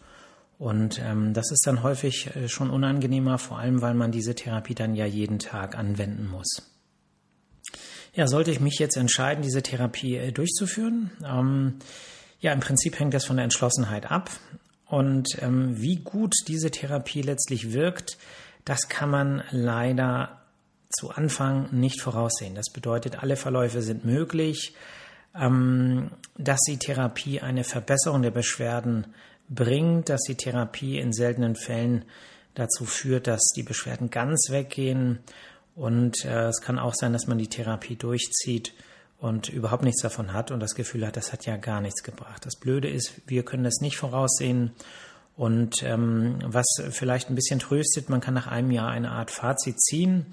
Und 0.58 1.00
ähm, 1.04 1.34
das 1.34 1.50
ist 1.50 1.66
dann 1.66 1.82
häufig 1.82 2.34
äh, 2.34 2.48
schon 2.48 2.70
unangenehmer, 2.70 3.38
vor 3.38 3.58
allem 3.58 3.82
weil 3.82 3.94
man 3.94 4.10
diese 4.10 4.34
Therapie 4.34 4.74
dann 4.74 4.94
ja 4.94 5.04
jeden 5.04 5.38
Tag 5.38 5.76
anwenden 5.76 6.28
muss. 6.28 6.62
Ja, 8.14 8.26
sollte 8.26 8.50
ich 8.50 8.60
mich 8.60 8.78
jetzt 8.78 8.96
entscheiden, 8.96 9.42
diese 9.42 9.62
Therapie 9.62 10.16
äh, 10.16 10.32
durchzuführen? 10.32 11.10
Ähm, 11.22 11.74
ja, 12.40 12.52
im 12.52 12.60
Prinzip 12.60 12.98
hängt 12.98 13.12
das 13.12 13.26
von 13.26 13.36
der 13.36 13.44
Entschlossenheit 13.44 14.10
ab. 14.10 14.30
Und 14.86 15.42
ähm, 15.42 15.80
wie 15.80 15.96
gut 15.96 16.32
diese 16.48 16.70
Therapie 16.70 17.20
letztlich 17.20 17.72
wirkt, 17.72 18.16
das 18.64 18.88
kann 18.88 19.10
man 19.10 19.42
leider 19.50 20.40
zu 20.88 21.10
Anfang 21.10 21.68
nicht 21.72 22.00
voraussehen. 22.00 22.54
Das 22.54 22.70
bedeutet, 22.72 23.22
alle 23.22 23.36
Verläufe 23.36 23.82
sind 23.82 24.04
möglich. 24.04 24.74
Ähm, 25.38 26.10
dass 26.38 26.60
die 26.60 26.78
Therapie 26.78 27.40
eine 27.40 27.64
Verbesserung 27.64 28.22
der 28.22 28.30
Beschwerden 28.30 29.06
bringt, 29.48 30.08
dass 30.08 30.22
die 30.22 30.34
Therapie 30.34 30.98
in 30.98 31.12
seltenen 31.12 31.56
Fällen 31.56 32.04
dazu 32.54 32.84
führt, 32.84 33.26
dass 33.26 33.42
die 33.56 33.62
Beschwerden 33.62 34.10
ganz 34.10 34.48
weggehen 34.50 35.20
und 35.76 36.24
äh, 36.24 36.48
es 36.48 36.62
kann 36.62 36.78
auch 36.78 36.94
sein, 36.94 37.12
dass 37.12 37.26
man 37.26 37.38
die 37.38 37.48
Therapie 37.48 37.96
durchzieht 37.96 38.72
und 39.18 39.50
überhaupt 39.50 39.82
nichts 39.82 40.02
davon 40.02 40.32
hat 40.32 40.50
und 40.50 40.60
das 40.60 40.74
Gefühl 40.74 41.06
hat, 41.06 41.16
das 41.16 41.32
hat 41.32 41.46
ja 41.46 41.56
gar 41.56 41.80
nichts 41.80 42.02
gebracht. 42.02 42.44
Das 42.46 42.56
Blöde 42.56 42.88
ist, 42.88 43.12
wir 43.26 43.44
können 43.44 43.64
das 43.64 43.80
nicht 43.80 43.96
voraussehen. 43.98 44.72
Und 45.36 45.82
ähm, 45.82 46.38
was 46.44 46.66
vielleicht 46.90 47.28
ein 47.28 47.34
bisschen 47.34 47.58
tröstet, 47.58 48.08
man 48.08 48.22
kann 48.22 48.32
nach 48.32 48.46
einem 48.46 48.70
Jahr 48.70 48.88
eine 48.88 49.10
Art 49.10 49.30
Fazit 49.30 49.78
ziehen 49.78 50.26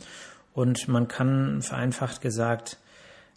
und 0.54 0.88
man 0.88 1.10
kann 1.10 1.62
vereinfacht 1.62 2.22
gesagt 2.22 2.78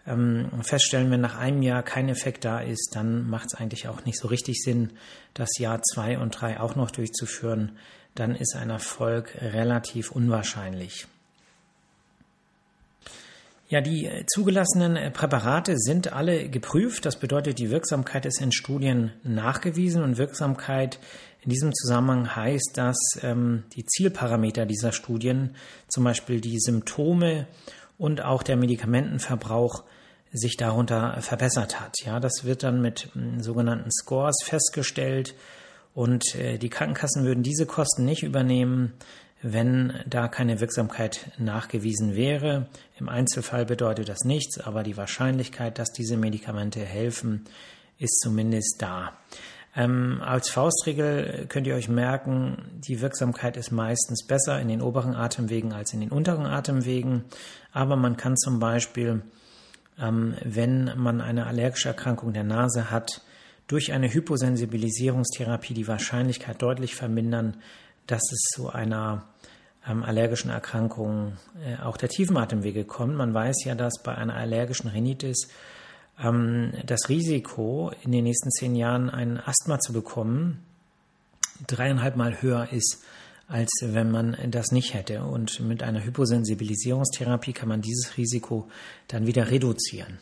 ähm, 0.06 0.50
feststellen, 0.62 1.10
wenn 1.10 1.20
nach 1.20 1.36
einem 1.36 1.62
Jahr 1.62 1.82
kein 1.82 2.08
Effekt 2.08 2.44
da 2.44 2.60
ist, 2.60 2.92
dann 2.94 3.28
macht 3.28 3.46
es 3.52 3.54
eigentlich 3.54 3.88
auch 3.88 4.04
nicht 4.04 4.18
so 4.18 4.28
richtig 4.28 4.62
Sinn, 4.62 4.92
das 5.34 5.58
Jahr 5.58 5.82
zwei 5.82 6.18
und 6.18 6.40
drei 6.40 6.60
auch 6.60 6.76
noch 6.76 6.90
durchzuführen. 6.90 7.78
Dann 8.14 8.34
ist 8.34 8.56
ein 8.56 8.70
Erfolg 8.70 9.34
relativ 9.40 10.10
unwahrscheinlich. 10.10 11.06
Ja, 13.68 13.80
die 13.80 14.06
äh, 14.06 14.24
zugelassenen 14.26 14.94
äh, 14.94 15.10
Präparate 15.10 15.76
sind 15.76 16.12
alle 16.12 16.48
geprüft. 16.48 17.04
Das 17.04 17.18
bedeutet, 17.18 17.58
die 17.58 17.70
Wirksamkeit 17.70 18.24
ist 18.24 18.40
in 18.40 18.52
Studien 18.52 19.12
nachgewiesen 19.24 20.04
und 20.04 20.18
Wirksamkeit 20.18 21.00
in 21.46 21.50
diesem 21.50 21.74
Zusammenhang 21.74 22.34
heißt, 22.34 22.72
dass 22.74 22.96
ähm, 23.22 23.64
die 23.76 23.84
Zielparameter 23.84 24.66
dieser 24.66 24.92
Studien, 24.92 25.54
zum 25.88 26.04
Beispiel 26.04 26.40
die 26.40 26.58
Symptome 26.58 27.46
und 27.98 28.20
auch 28.20 28.42
der 28.42 28.56
Medikamentenverbrauch, 28.56 29.84
sich 30.36 30.56
darunter 30.56 31.20
verbessert 31.20 31.80
hat. 31.80 31.94
Ja, 32.04 32.20
das 32.20 32.44
wird 32.44 32.62
dann 32.62 32.80
mit 32.80 33.10
m, 33.14 33.42
sogenannten 33.42 33.90
Scores 33.90 34.36
festgestellt 34.44 35.34
und 35.94 36.34
äh, 36.34 36.58
die 36.58 36.68
Krankenkassen 36.68 37.24
würden 37.24 37.42
diese 37.42 37.66
Kosten 37.66 38.04
nicht 38.04 38.22
übernehmen, 38.22 38.92
wenn 39.42 39.92
da 40.06 40.28
keine 40.28 40.60
Wirksamkeit 40.60 41.32
nachgewiesen 41.38 42.16
wäre. 42.16 42.68
Im 42.98 43.08
Einzelfall 43.08 43.66
bedeutet 43.66 44.08
das 44.08 44.24
nichts, 44.24 44.58
aber 44.58 44.82
die 44.82 44.96
Wahrscheinlichkeit, 44.96 45.78
dass 45.78 45.92
diese 45.92 46.16
Medikamente 46.16 46.80
helfen, 46.80 47.44
ist 47.98 48.20
zumindest 48.20 48.76
da. 48.78 49.12
Ähm, 49.76 50.22
als 50.24 50.48
Faustregel 50.48 51.46
könnt 51.48 51.66
ihr 51.66 51.74
euch 51.74 51.88
merken, 51.88 52.80
die 52.88 53.02
Wirksamkeit 53.02 53.58
ist 53.58 53.70
meistens 53.70 54.26
besser 54.26 54.58
in 54.58 54.68
den 54.68 54.80
oberen 54.80 55.14
Atemwegen 55.14 55.72
als 55.72 55.92
in 55.92 56.00
den 56.00 56.10
unteren 56.10 56.46
Atemwegen. 56.46 57.24
Aber 57.72 57.96
man 57.96 58.16
kann 58.16 58.36
zum 58.38 58.58
Beispiel, 58.58 59.22
wenn 59.98 60.92
man 60.96 61.22
eine 61.22 61.46
allergische 61.46 61.88
Erkrankung 61.88 62.34
der 62.34 62.44
Nase 62.44 62.90
hat, 62.90 63.22
durch 63.66 63.92
eine 63.92 64.12
Hyposensibilisierungstherapie 64.12 65.74
die 65.74 65.88
Wahrscheinlichkeit 65.88 66.60
deutlich 66.62 66.94
vermindern, 66.94 67.56
dass 68.06 68.22
es 68.30 68.40
zu 68.54 68.68
einer 68.70 69.24
ähm, 69.88 70.02
allergischen 70.02 70.50
Erkrankung 70.50 71.36
äh, 71.64 71.82
auch 71.82 71.96
der 71.96 72.08
Tiefenatemwege 72.08 72.84
kommt. 72.84 73.16
Man 73.16 73.34
weiß 73.34 73.64
ja, 73.64 73.74
dass 73.74 74.02
bei 74.02 74.14
einer 74.14 74.34
allergischen 74.34 74.90
Rhinitis 74.90 75.48
ähm, 76.22 76.72
das 76.84 77.08
Risiko, 77.08 77.92
in 78.02 78.12
den 78.12 78.24
nächsten 78.24 78.50
zehn 78.50 78.76
Jahren 78.76 79.10
ein 79.10 79.40
Asthma 79.40 79.78
zu 79.80 79.92
bekommen, 79.92 80.64
dreieinhalb 81.66 82.16
Mal 82.16 82.42
höher 82.42 82.68
ist, 82.70 83.04
als 83.48 83.70
wenn 83.82 84.10
man 84.10 84.36
das 84.48 84.72
nicht 84.72 84.94
hätte. 84.94 85.22
Und 85.22 85.60
mit 85.60 85.82
einer 85.82 86.04
Hyposensibilisierungstherapie 86.04 87.52
kann 87.52 87.68
man 87.68 87.80
dieses 87.80 88.16
Risiko 88.16 88.68
dann 89.08 89.26
wieder 89.26 89.50
reduzieren. 89.50 90.18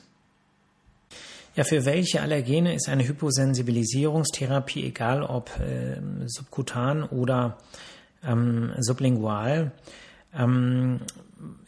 Ja, 1.57 1.63
für 1.63 1.85
welche 1.85 2.21
Allergene 2.21 2.75
ist 2.75 2.89
eine 2.89 3.07
Hyposensibilisierungstherapie, 3.07 4.85
egal 4.85 5.23
ob 5.23 5.51
äh, 5.61 6.01
subkutan 6.27 7.05
oder 7.05 7.59
ähm, 8.25 8.73
sublingual? 8.79 9.71
Ähm, 10.37 11.01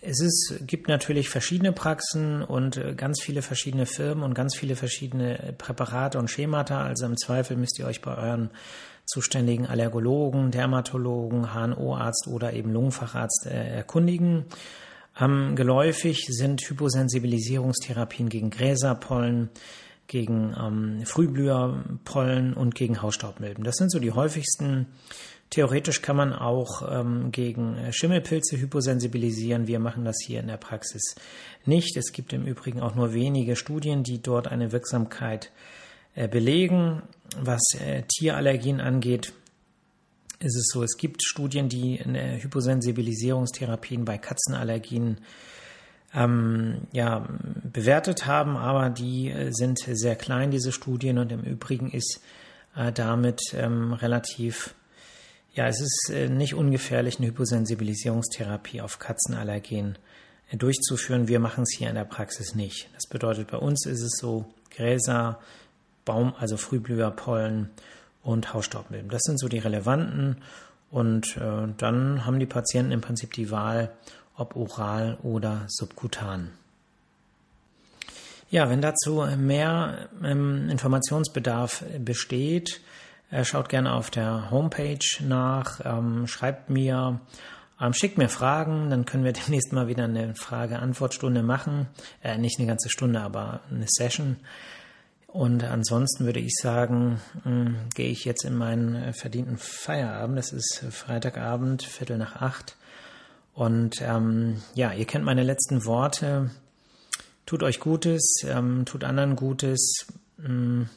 es 0.01 0.21
ist, 0.21 0.67
gibt 0.67 0.89
natürlich 0.89 1.29
verschiedene 1.29 1.73
Praxen 1.73 2.43
und 2.43 2.77
äh, 2.77 2.95
ganz 2.95 3.23
viele 3.23 3.43
verschiedene 3.43 3.87
Firmen 3.87 4.25
und 4.25 4.35
ganz 4.35 4.57
viele 4.57 4.75
verschiedene 4.75 5.55
Präparate 5.57 6.19
und 6.19 6.31
Schemata. 6.31 6.85
Also 6.85 7.07
im 7.07 7.17
Zweifel 7.17 7.57
müsst 7.57 7.79
ihr 7.79 7.87
euch 7.87 8.01
bei 8.03 8.17
euren 8.17 8.51
zuständigen 9.07 9.67
Allergologen, 9.67 10.51
Dermatologen, 10.51 11.55
HNO-Arzt 11.55 12.27
oder 12.29 12.53
eben 12.53 12.73
Lungenfacharzt 12.73 13.47
äh, 13.47 13.77
erkundigen. 13.77 14.45
Ähm, 15.19 15.55
geläufig 15.57 16.27
sind 16.29 16.61
Hyposensibilisierungstherapien 16.69 18.29
gegen 18.29 18.51
Gräserpollen, 18.51 19.49
gegen 20.09 20.55
ähm, 20.61 21.07
Frühblüherpollen 21.07 22.55
und 22.55 22.75
gegen 22.75 23.01
Hausstaubmilben. 23.01 23.65
Das 23.65 23.77
sind 23.77 23.91
so 23.91 23.99
die 23.99 24.13
häufigsten. 24.13 24.87
Theoretisch 25.49 26.03
kann 26.03 26.17
man 26.17 26.33
auch 26.33 26.83
ähm, 26.91 27.31
gegen 27.31 27.77
Schimmelpilze 27.93 28.59
hyposensibilisieren. 28.59 29.69
Wir 29.69 29.79
machen 29.79 30.05
das 30.05 30.17
hier 30.27 30.41
in 30.41 30.49
der 30.49 30.57
Praxis 30.57 31.15
nicht. 31.65 31.97
Es 31.97 32.13
gibt 32.13 32.33
im 32.33 32.45
Übrigen 32.45 32.81
auch 32.81 32.97
nur 32.97 33.15
wenige 33.15 33.55
Studien, 33.55 34.03
die 34.03 34.21
dort 34.21 34.49
eine 34.49 34.73
Wirksamkeit 34.73 35.47
äh, 35.47 35.86
belegen. 36.17 37.03
Was 37.39 37.63
äh, 37.79 38.03
Tierallergien 38.03 38.81
angeht, 38.81 39.33
ist 40.39 40.57
es 40.57 40.69
so, 40.73 40.83
es 40.83 40.97
gibt 40.97 41.23
Studien, 41.23 41.69
die 41.69 42.01
eine 42.01 42.43
Hyposensibilisierungstherapien 42.43 44.05
bei 44.05 44.19
Katzenallergien 44.19 45.19
ähm, 46.15 46.87
ja, 46.93 47.29
bewertet 47.63 48.27
haben, 48.27 48.57
aber 48.57 48.91
die 48.91 49.31
äh, 49.31 49.51
sind 49.53 49.79
sehr 49.79 50.17
klein, 50.17 50.51
diese 50.51 50.73
Studien, 50.73 51.19
und 51.19 51.33
im 51.33 51.43
Übrigen 51.43 51.91
ist 51.91 52.21
äh, 52.75 52.93
damit 52.93 53.41
ähm, 53.55 53.93
relativ, 53.93 54.75
ja, 55.55 55.67
es 55.67 55.81
ist 55.81 56.11
äh, 56.11 56.29
nicht 56.29 56.55
ungefährlich, 56.55 57.19
eine 57.19 57.29
Hyposensibilisierungstherapie 57.29 58.81
auf 58.81 58.99
Katzenallergen 58.99 59.99
äh, 60.51 60.57
durchzuführen. 60.57 61.29
Wir 61.29 61.41
machen 61.41 61.65
es 61.65 61.77
hier 61.77 61.89
in 61.89 61.97
der 61.97 62.05
Praxis 62.05 62.55
nicht. 62.55 62.89
Das 62.95 63.07
bedeutet, 63.07 63.51
bei 63.51 63.59
uns 63.59 63.85
ist 63.87 64.03
es 64.03 64.19
so, 64.19 64.47
Gräser, 64.71 65.41
Baum, 66.07 66.35
also 66.39 66.57
Frühblüherpollen 66.57 67.69
und 68.23 68.55
Hausstaubmilben. 68.55 69.11
Das 69.11 69.23
sind 69.23 69.39
so 69.39 69.49
die 69.49 69.59
relevanten. 69.59 70.39
Und 70.91 71.37
äh, 71.37 71.69
dann 71.77 72.25
haben 72.25 72.39
die 72.39 72.47
Patienten 72.47 72.93
im 72.93 73.03
Prinzip 73.03 73.35
die 73.35 73.51
Wahl, 73.51 73.91
ob 74.37 74.57
oral 74.57 75.19
oder 75.23 75.65
subkutan. 75.67 76.53
Ja, 78.49 78.71
wenn 78.71 78.81
dazu 78.81 79.27
mehr 79.37 80.09
ähm, 80.23 80.69
Informationsbedarf 80.71 81.85
besteht, 81.99 82.81
äh, 83.31 83.45
schaut 83.45 83.69
gerne 83.69 83.93
auf 83.93 84.11
der 84.11 84.51
Homepage 84.51 84.99
nach, 85.21 85.81
ähm, 85.85 86.29
schreibt 86.29 86.71
mir, 86.71 87.21
ähm, 87.81 87.93
schickt 87.93 88.19
mir 88.19 88.29
Fragen, 88.29 88.89
dann 88.89 89.05
können 89.05 89.25
wir 89.25 89.33
demnächst 89.47 89.73
mal 89.73 89.89
wieder 89.89 90.05
eine 90.05 90.35
Frage-Antwort-Stunde 90.37 91.43
machen. 91.43 91.89
Äh, 92.23 92.39
nicht 92.39 92.59
eine 92.59 92.69
ganze 92.69 92.89
Stunde, 92.89 93.21
aber 93.21 93.61
eine 93.71 93.87
Session. 93.89 94.37
Und 95.27 95.65
ansonsten 95.65 96.25
würde 96.25 96.41
ich 96.41 96.55
sagen, 96.55 97.21
äh, 97.45 97.95
gehe 97.95 98.11
ich 98.11 98.25
jetzt 98.25 98.45
in 98.45 98.57
meinen 98.57 98.95
äh, 98.95 99.13
verdienten 99.13 99.59
Feierabend. 99.59 100.39
Das 100.39 100.53
ist 100.53 100.85
Freitagabend, 100.91 101.83
Viertel 101.83 102.17
nach 102.17 102.37
acht. 102.37 102.77
Und 103.53 104.03
ähm, 104.03 104.63
ja, 104.75 104.93
ihr 104.93 105.07
kennt 105.07 105.25
meine 105.25 105.43
letzten 105.43 105.85
Worte. 105.85 106.51
Tut 107.47 107.63
euch 107.63 107.81
Gutes, 107.81 108.43
ähm, 108.45 108.85
tut 108.85 109.05
anderen 109.05 109.37
Gutes 109.37 110.07
ähm, 110.45 110.89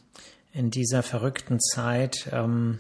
in 0.52 0.70
dieser 0.70 1.04
verrückten 1.04 1.60
Zeit. 1.60 2.30
Ähm, 2.32 2.80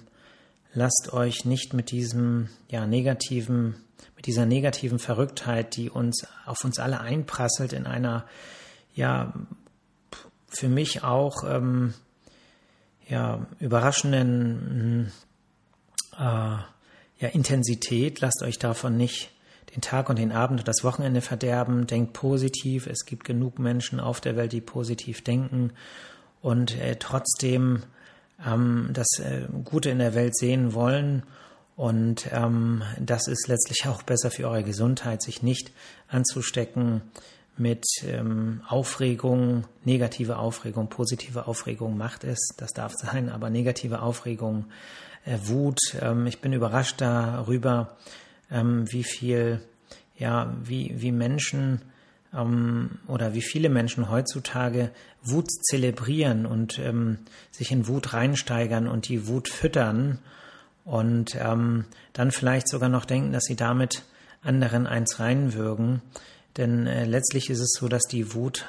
lasst 0.73 1.13
euch 1.13 1.45
nicht 1.45 1.73
mit 1.73 1.91
diesem 1.91 2.49
ja 2.67 2.85
negativen, 2.87 3.75
mit 4.15 4.25
dieser 4.25 4.45
negativen 4.45 4.99
Verrücktheit, 4.99 5.75
die 5.75 5.89
uns 5.89 6.27
auf 6.45 6.63
uns 6.65 6.79
alle 6.79 6.99
einprasselt 6.99 7.73
in 7.73 7.85
einer 7.85 8.25
ja 8.95 9.33
für 10.49 10.69
mich 10.69 11.03
auch 11.03 11.43
ähm, 11.45 11.93
ja, 13.07 13.45
überraschenden 13.59 15.11
äh, 16.17 16.19
ja, 16.19 17.27
Intensität. 17.31 18.21
Lasst 18.21 18.43
euch 18.43 18.59
davon 18.59 18.97
nicht 18.97 19.31
den 19.75 19.81
Tag 19.81 20.09
und 20.09 20.17
den 20.17 20.31
Abend 20.31 20.61
und 20.61 20.67
das 20.67 20.83
Wochenende 20.83 21.21
verderben. 21.21 21.87
Denkt 21.87 22.13
positiv. 22.13 22.87
Es 22.87 23.05
gibt 23.05 23.23
genug 23.23 23.59
Menschen 23.59 23.99
auf 23.99 24.21
der 24.21 24.35
Welt, 24.35 24.51
die 24.51 24.61
positiv 24.61 25.23
denken 25.23 25.71
und 26.41 26.77
äh, 26.79 26.95
trotzdem 26.97 27.83
ähm, 28.45 28.89
das 28.93 29.07
äh, 29.19 29.47
Gute 29.63 29.89
in 29.89 29.99
der 29.99 30.15
Welt 30.15 30.35
sehen 30.37 30.73
wollen. 30.73 31.23
Und 31.75 32.27
ähm, 32.33 32.83
das 32.99 33.27
ist 33.27 33.47
letztlich 33.47 33.87
auch 33.87 34.03
besser 34.03 34.31
für 34.31 34.49
eure 34.49 34.63
Gesundheit, 34.63 35.21
sich 35.21 35.43
nicht 35.43 35.71
anzustecken 36.09 37.01
mit 37.59 37.85
ähm, 38.03 38.61
Aufregung, 38.67 39.65
negative 39.83 40.37
Aufregung, 40.37 40.89
positive 40.89 41.47
Aufregung 41.47 41.97
macht 41.97 42.23
es, 42.23 42.39
das 42.57 42.73
darf 42.73 42.93
sein, 42.93 43.29
aber 43.29 43.49
negative 43.49 44.01
Aufregung, 44.01 44.65
äh, 45.25 45.37
Wut, 45.43 45.79
ähm, 46.01 46.25
ich 46.27 46.41
bin 46.41 46.53
überrascht 46.53 47.01
darüber, 47.01 47.97
ähm, 48.51 48.91
wie 48.91 49.03
viel, 49.03 49.61
ja, 50.17 50.55
wie, 50.63 51.01
wie 51.01 51.11
Menschen 51.11 51.81
ähm, 52.33 52.99
oder 53.07 53.33
wie 53.33 53.41
viele 53.41 53.69
Menschen 53.69 54.09
heutzutage 54.09 54.91
Wut 55.23 55.49
zelebrieren 55.51 56.45
und 56.45 56.79
ähm, 56.79 57.19
sich 57.51 57.71
in 57.71 57.87
Wut 57.87 58.13
reinsteigern 58.13 58.87
und 58.87 59.07
die 59.07 59.27
Wut 59.27 59.49
füttern 59.49 60.19
und 60.85 61.35
ähm, 61.35 61.85
dann 62.13 62.31
vielleicht 62.31 62.67
sogar 62.67 62.89
noch 62.89 63.05
denken, 63.05 63.31
dass 63.31 63.43
sie 63.43 63.55
damit 63.55 64.03
anderen 64.41 64.87
eins 64.87 65.19
reinwürgen. 65.19 66.01
Denn 66.57 66.87
äh, 66.87 67.05
letztlich 67.05 67.49
ist 67.49 67.59
es 67.59 67.73
so, 67.77 67.87
dass 67.87 68.03
die 68.03 68.33
Wut 68.33 68.65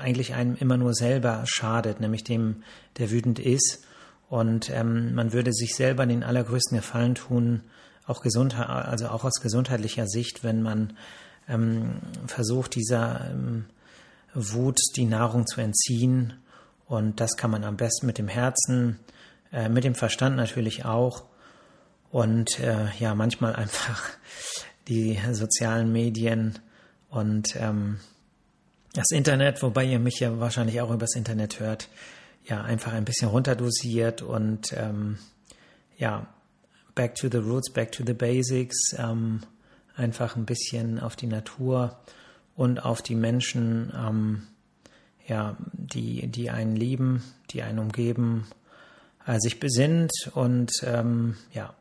eigentlich 0.00 0.34
einem 0.34 0.56
immer 0.56 0.76
nur 0.76 0.94
selber 0.94 1.44
schadet, 1.46 2.00
nämlich 2.00 2.24
dem, 2.24 2.62
der 2.98 3.10
wütend 3.10 3.38
ist. 3.38 3.84
Und 4.28 4.70
ähm, 4.70 5.14
man 5.14 5.32
würde 5.32 5.52
sich 5.52 5.74
selber 5.74 6.06
den 6.06 6.22
allergrößten 6.22 6.78
Gefallen 6.78 7.14
tun, 7.14 7.62
auch 8.06 8.22
Gesundheit, 8.22 8.68
also 8.68 9.08
auch 9.08 9.24
aus 9.24 9.40
gesundheitlicher 9.40 10.06
Sicht, 10.06 10.42
wenn 10.42 10.62
man 10.62 10.94
ähm, 11.48 12.00
versucht, 12.26 12.74
dieser 12.74 13.30
ähm, 13.30 13.66
Wut 14.34 14.78
die 14.96 15.04
Nahrung 15.04 15.46
zu 15.46 15.60
entziehen. 15.60 16.34
Und 16.86 17.20
das 17.20 17.36
kann 17.36 17.50
man 17.50 17.64
am 17.64 17.76
besten 17.76 18.06
mit 18.06 18.18
dem 18.18 18.28
Herzen, 18.28 18.98
äh, 19.52 19.68
mit 19.68 19.84
dem 19.84 19.94
Verstand 19.94 20.36
natürlich 20.36 20.84
auch. 20.84 21.24
Und 22.10 22.58
äh, 22.60 22.86
ja, 22.98 23.14
manchmal 23.14 23.54
einfach 23.56 24.02
die 24.88 25.18
sozialen 25.32 25.92
Medien 25.92 26.58
und 27.10 27.56
ähm, 27.56 27.98
das 28.94 29.10
Internet, 29.10 29.62
wobei 29.62 29.84
ihr 29.84 29.98
mich 29.98 30.20
ja 30.20 30.40
wahrscheinlich 30.40 30.80
auch 30.80 30.90
übers 30.90 31.14
Internet 31.14 31.60
hört, 31.60 31.88
ja, 32.44 32.62
einfach 32.62 32.92
ein 32.92 33.04
bisschen 33.04 33.28
runterdosiert 33.28 34.22
und 34.22 34.72
ähm, 34.72 35.18
ja, 35.98 36.26
back 36.94 37.14
to 37.14 37.28
the 37.30 37.38
roots, 37.38 37.72
back 37.72 37.92
to 37.92 38.02
the 38.04 38.14
basics, 38.14 38.76
ähm, 38.96 39.40
einfach 39.94 40.36
ein 40.36 40.46
bisschen 40.46 40.98
auf 40.98 41.16
die 41.16 41.26
Natur 41.26 41.98
und 42.56 42.84
auf 42.84 43.02
die 43.02 43.14
Menschen, 43.14 43.92
ähm, 43.94 44.42
ja, 45.26 45.56
die, 45.72 46.26
die 46.26 46.50
einen 46.50 46.74
lieben, 46.74 47.22
die 47.50 47.62
einen 47.62 47.78
umgeben, 47.78 48.46
äh, 49.26 49.38
sich 49.38 49.60
besinnt 49.60 50.12
und 50.34 50.72
ähm, 50.82 51.36
ja, 51.52 51.74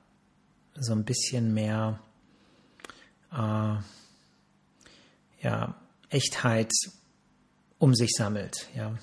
so 0.75 0.93
ein 0.93 1.05
bisschen 1.05 1.53
mehr 1.53 1.99
äh, 3.31 3.75
ja, 5.41 5.75
Echtheit 6.09 6.71
um 7.77 7.95
sich 7.95 8.11
sammelt. 8.15 8.67
Ja. 8.75 8.93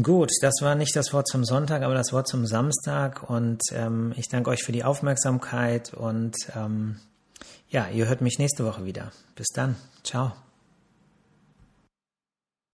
Gut, 0.00 0.30
das 0.42 0.54
war 0.60 0.74
nicht 0.74 0.94
das 0.94 1.12
Wort 1.12 1.26
zum 1.26 1.44
Sonntag, 1.44 1.82
aber 1.82 1.94
das 1.94 2.12
Wort 2.12 2.28
zum 2.28 2.46
Samstag. 2.46 3.28
Und 3.28 3.62
ähm, 3.72 4.12
ich 4.16 4.28
danke 4.28 4.50
euch 4.50 4.62
für 4.62 4.72
die 4.72 4.84
Aufmerksamkeit 4.84 5.94
und 5.94 6.36
ähm, 6.54 7.00
ja, 7.70 7.88
ihr 7.88 8.06
hört 8.06 8.20
mich 8.20 8.38
nächste 8.38 8.64
Woche 8.64 8.84
wieder. 8.84 9.10
Bis 9.34 9.48
dann. 9.54 9.76
Ciao. 10.04 10.32